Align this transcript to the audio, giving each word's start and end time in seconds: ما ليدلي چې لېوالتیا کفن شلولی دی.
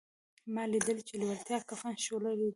ما 0.53 0.63
ليدلي 0.71 1.03
چې 1.09 1.15
لېوالتیا 1.21 1.57
کفن 1.69 1.93
شلولی 2.05 2.35
دی. 2.39 2.49